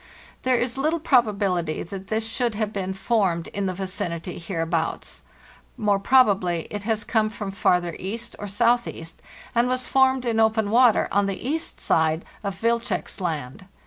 [0.41, 5.21] There is little proba bility that this should have been formed in the vicinity hereabouts.
[5.77, 9.21] More probably it has come from farther east or southeast,
[9.53, 13.67] and was formed in open water on the east side of Wilczek's Land.